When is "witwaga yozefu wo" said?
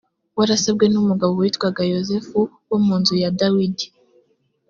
1.39-2.77